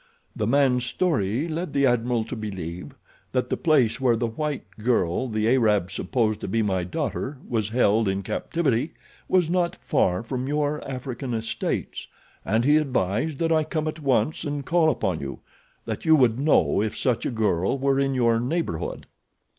The 0.35 0.47
man's 0.47 0.83
story 0.85 1.47
led 1.47 1.73
the 1.73 1.85
Admiral 1.85 2.23
to 2.23 2.35
believe 2.35 2.93
that 3.33 3.49
the 3.51 3.55
place 3.55 4.01
where 4.01 4.15
the 4.15 4.25
white 4.25 4.63
girl 4.83 5.27
the 5.27 5.47
Arab 5.47 5.91
supposed 5.91 6.41
to 6.41 6.47
be 6.47 6.63
my 6.63 6.83
daughter 6.83 7.37
was 7.47 7.69
held 7.69 8.07
in 8.07 8.23
captivity 8.23 8.95
was 9.29 9.47
not 9.47 9.75
far 9.75 10.23
from 10.23 10.47
your 10.47 10.83
African 10.89 11.35
estates, 11.35 12.07
and 12.43 12.65
he 12.65 12.77
advised 12.77 13.37
that 13.37 13.51
I 13.51 13.63
come 13.63 13.87
at 13.87 13.99
once 13.99 14.43
and 14.43 14.65
call 14.65 14.89
upon 14.89 15.19
you—that 15.19 16.03
you 16.03 16.15
would 16.15 16.39
know 16.39 16.81
if 16.81 16.97
such 16.97 17.27
a 17.27 17.29
girl 17.29 17.77
were 17.77 17.99
in 17.99 18.15
your 18.15 18.39
neighborhood." 18.39 19.05